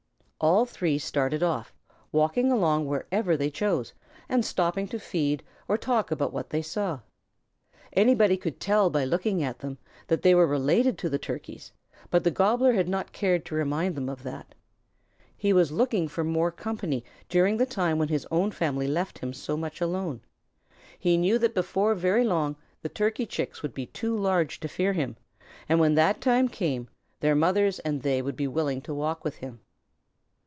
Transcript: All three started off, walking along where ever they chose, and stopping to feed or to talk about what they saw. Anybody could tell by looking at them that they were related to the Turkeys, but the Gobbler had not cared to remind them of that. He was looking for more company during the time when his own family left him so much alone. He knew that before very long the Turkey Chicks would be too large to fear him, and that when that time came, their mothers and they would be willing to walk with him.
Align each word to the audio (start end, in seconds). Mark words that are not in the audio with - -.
All 0.43 0.65
three 0.65 0.97
started 0.97 1.43
off, 1.43 1.71
walking 2.11 2.51
along 2.51 2.87
where 2.87 3.05
ever 3.11 3.37
they 3.37 3.51
chose, 3.51 3.93
and 4.27 4.43
stopping 4.43 4.87
to 4.87 4.97
feed 4.97 5.43
or 5.67 5.77
to 5.77 5.85
talk 5.85 6.09
about 6.09 6.33
what 6.33 6.49
they 6.49 6.63
saw. 6.63 7.01
Anybody 7.93 8.37
could 8.37 8.59
tell 8.59 8.89
by 8.89 9.05
looking 9.05 9.43
at 9.43 9.59
them 9.59 9.77
that 10.07 10.23
they 10.23 10.33
were 10.33 10.47
related 10.47 10.97
to 10.97 11.09
the 11.09 11.19
Turkeys, 11.19 11.73
but 12.09 12.23
the 12.23 12.31
Gobbler 12.31 12.73
had 12.73 12.89
not 12.89 13.11
cared 13.11 13.45
to 13.45 13.53
remind 13.53 13.93
them 13.93 14.09
of 14.09 14.23
that. 14.23 14.55
He 15.37 15.53
was 15.53 15.71
looking 15.71 16.07
for 16.07 16.23
more 16.23 16.49
company 16.51 17.03
during 17.29 17.57
the 17.57 17.67
time 17.67 17.99
when 17.99 18.07
his 18.09 18.25
own 18.31 18.49
family 18.49 18.87
left 18.87 19.19
him 19.19 19.33
so 19.33 19.55
much 19.55 19.79
alone. 19.79 20.21
He 20.97 21.17
knew 21.17 21.37
that 21.37 21.53
before 21.53 21.93
very 21.93 22.23
long 22.23 22.55
the 22.81 22.89
Turkey 22.89 23.27
Chicks 23.27 23.61
would 23.61 23.75
be 23.75 23.85
too 23.85 24.17
large 24.17 24.59
to 24.61 24.67
fear 24.67 24.93
him, 24.93 25.17
and 25.69 25.77
that 25.77 25.81
when 25.81 25.93
that 25.93 26.19
time 26.19 26.47
came, 26.49 26.89
their 27.19 27.35
mothers 27.35 27.77
and 27.77 28.01
they 28.01 28.23
would 28.23 28.35
be 28.35 28.47
willing 28.47 28.81
to 28.81 28.93
walk 28.95 29.23
with 29.23 29.35
him. 29.35 29.59